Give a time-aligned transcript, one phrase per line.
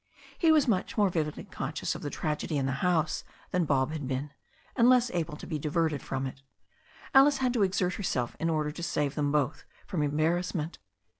[0.39, 4.07] He was much more vividly conscious of the tragedy in the house than Bob had
[4.07, 4.31] been,
[4.75, 6.41] and less able to be diverted from it.
[7.13, 10.79] Alice had to exert herself in order to save them both from embarrassment.